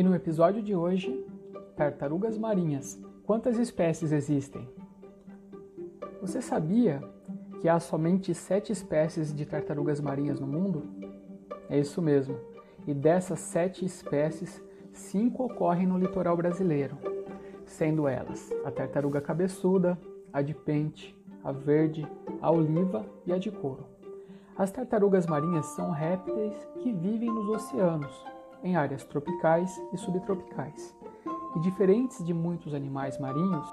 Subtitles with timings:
[0.00, 1.26] E no episódio de hoje,
[1.76, 2.98] tartarugas marinhas.
[3.22, 4.66] Quantas espécies existem?
[6.22, 7.02] Você sabia
[7.60, 10.84] que há somente sete espécies de tartarugas marinhas no mundo?
[11.68, 12.34] É isso mesmo.
[12.86, 16.96] E dessas sete espécies, cinco ocorrem no litoral brasileiro,
[17.66, 19.98] sendo elas a tartaruga cabeçuda,
[20.32, 21.14] a de pente,
[21.44, 22.08] a verde,
[22.40, 23.84] a oliva e a de couro.
[24.56, 30.96] As tartarugas marinhas são répteis que vivem nos oceanos, em áreas tropicais e subtropicais.
[31.56, 33.66] E diferentes de muitos animais marinhos,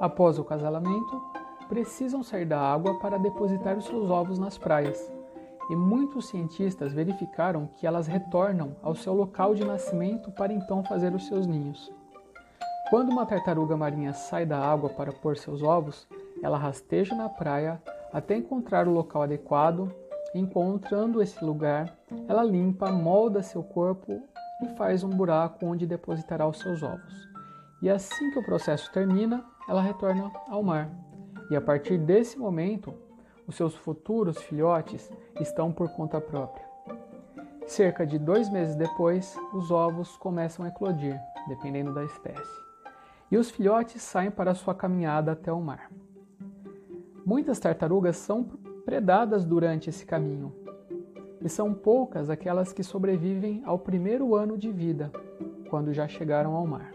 [0.00, 1.22] após o casalamento,
[1.68, 5.12] precisam sair da água para depositar os seus ovos nas praias.
[5.70, 11.14] E muitos cientistas verificaram que elas retornam ao seu local de nascimento para então fazer
[11.14, 11.92] os seus ninhos.
[12.88, 16.08] Quando uma tartaruga marinha sai da água para pôr seus ovos,
[16.42, 19.92] ela rasteja na praia até encontrar o local adequado.
[20.34, 21.96] Encontrando esse lugar,
[22.28, 24.22] ela limpa, molda seu corpo
[24.62, 27.28] e faz um buraco onde depositará os seus ovos.
[27.80, 30.90] E assim que o processo termina, ela retorna ao mar.
[31.50, 32.92] E a partir desse momento,
[33.46, 36.66] os seus futuros filhotes estão por conta própria.
[37.66, 41.18] Cerca de dois meses depois, os ovos começam a eclodir,
[41.48, 42.68] dependendo da espécie.
[43.30, 45.90] E os filhotes saem para sua caminhada até o mar.
[47.24, 48.42] Muitas tartarugas são
[48.88, 50.50] predadas durante esse caminho,
[51.42, 55.12] e são poucas aquelas que sobrevivem ao primeiro ano de vida,
[55.68, 56.90] quando já chegaram ao mar.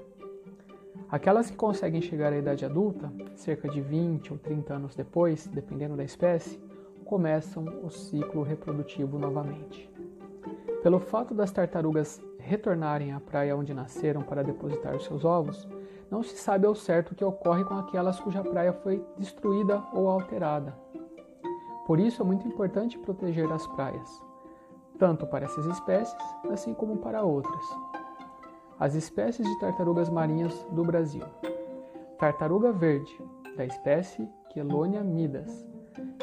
[1.07, 5.95] Aquelas que conseguem chegar à idade adulta, cerca de 20 ou 30 anos depois, dependendo
[5.95, 6.59] da espécie,
[7.05, 9.87] começam o ciclo reprodutivo novamente.
[10.81, 15.69] Pelo fato das tartarugas retornarem à praia onde nasceram para depositar os seus ovos,
[16.09, 20.07] não se sabe ao certo o que ocorre com aquelas cuja praia foi destruída ou
[20.07, 20.81] alterada.
[21.85, 24.23] Por isso é muito importante proteger as praias,
[24.97, 26.15] tanto para essas espécies
[26.51, 27.63] assim como para outras.
[28.79, 31.23] As espécies de tartarugas marinhas do Brasil:
[32.17, 33.13] Tartaruga verde,
[33.55, 35.65] da espécie Quelonia midas.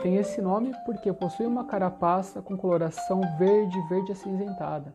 [0.03, 4.94] Tem esse nome porque possui uma carapaça com coloração verde verde acinzentada.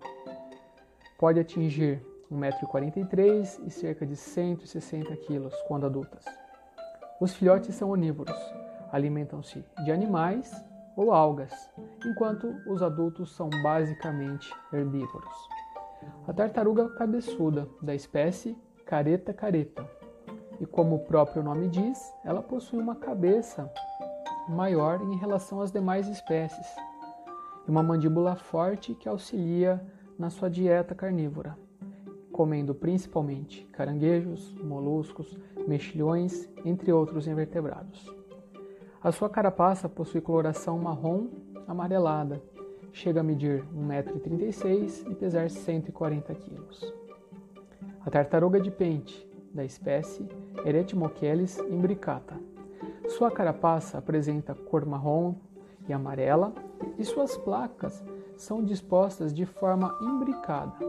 [1.19, 2.01] Pode atingir
[2.31, 6.25] 1,43m e cerca de 160 kg quando adultas.
[7.19, 8.35] Os filhotes são onívoros,
[8.91, 10.53] alimentam-se de animais
[10.95, 11.51] ou algas,
[12.05, 15.33] enquanto os adultos são basicamente herbívoros.
[16.27, 19.89] A tartaruga cabeçuda, da espécie Careta careta.
[20.59, 23.69] E como o próprio nome diz, ela possui uma cabeça
[24.47, 26.67] maior em relação às demais espécies
[27.67, 29.83] e uma mandíbula forte que auxilia
[30.19, 31.57] na sua dieta carnívora
[32.35, 38.13] comendo principalmente caranguejos, moluscos, mexilhões, entre outros invertebrados.
[39.05, 41.27] A sua carapaça possui coloração marrom
[41.67, 42.41] amarelada,
[42.91, 46.91] chega a medir 1,36m e pesar 140 kg.
[48.03, 50.27] A tartaruga de pente, da espécie
[50.65, 52.33] Eretimocheles imbricata.
[53.07, 55.35] Sua carapaça apresenta cor marrom
[55.87, 56.51] e amarela
[56.97, 58.03] e suas placas
[58.35, 60.79] são dispostas de forma imbricada,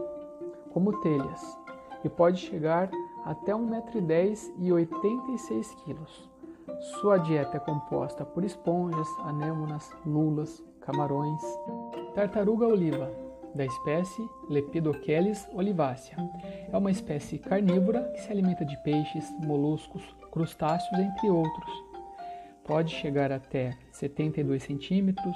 [0.73, 1.55] como telhas,
[2.03, 2.89] e pode chegar
[3.23, 6.36] até 1,10m e 86 kg.
[6.79, 11.41] Sua dieta é composta por esponjas, anêmonas, lulas, camarões.
[12.13, 13.11] Tartaruga oliva,
[13.55, 16.17] da espécie Lepidocheles olivácea.
[16.71, 21.71] É uma espécie carnívora que se alimenta de peixes, moluscos, crustáceos, entre outros.
[22.63, 25.35] Pode chegar até 72 centímetros,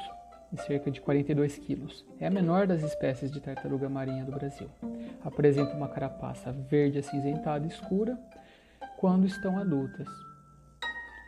[0.53, 2.05] e cerca de 42 quilos.
[2.19, 4.69] É a menor das espécies de tartaruga marinha do Brasil.
[5.23, 8.19] Apresenta uma carapaça verde acinzentada escura
[8.97, 10.07] quando estão adultas.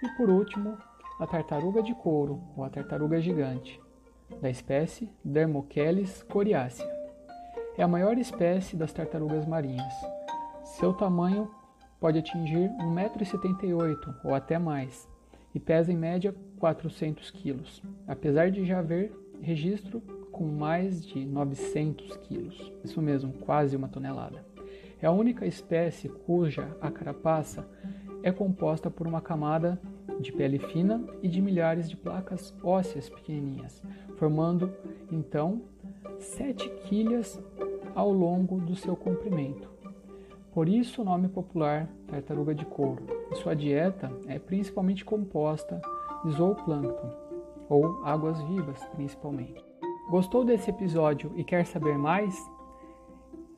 [0.04, 0.78] E por último,
[1.18, 3.80] a tartaruga de couro, ou a tartaruga gigante,
[4.42, 6.92] da espécie Dermocheles coriácea.
[7.78, 9.94] É a maior espécie das tartarugas marinhas.
[10.66, 11.50] Seu tamanho
[12.02, 15.08] pode atingir 1,78m ou até mais,
[15.56, 20.02] e pesa em média 400 quilos, apesar de já haver registro
[20.34, 22.74] com mais de 900 quilos.
[22.84, 24.46] Isso mesmo, quase uma tonelada.
[25.02, 27.66] É a única espécie cuja a carapaça
[28.24, 29.80] é composta por uma camada
[30.20, 33.82] de pele fina e de milhares de placas ósseas pequenininhas,
[34.16, 34.72] formando
[35.12, 35.62] então
[36.20, 37.42] sete quilhas
[37.96, 39.70] ao longo do seu comprimento.
[40.54, 43.06] Por isso o nome popular tartaruga de couro.
[43.32, 45.82] E sua dieta é principalmente composta
[46.24, 47.12] de zooplâncton,
[47.68, 49.64] ou águas vivas principalmente.
[50.10, 52.36] Gostou desse episódio e quer saber mais?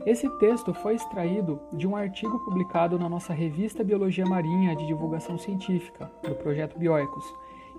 [0.04, 5.38] Esse texto foi extraído de um artigo publicado na nossa revista Biologia Marinha de Divulgação
[5.38, 7.26] Científica, do projeto Bioicos,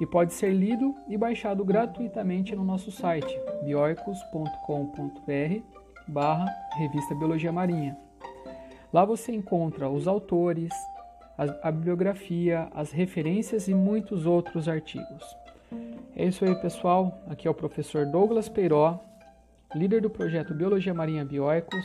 [0.00, 5.62] e pode ser lido e baixado gratuitamente no nosso site bioicos.com.br
[6.08, 6.46] barra
[6.76, 7.96] Revista Biologia Marinha.
[8.92, 10.72] Lá você encontra os autores,
[11.62, 15.36] a, bibliografia, as referências e muitos outros artigos.
[16.14, 17.20] É isso aí, pessoal.
[17.28, 18.98] Aqui é o professor Douglas Peiró,
[19.74, 21.84] líder do projeto Biologia Marinha Bioicos,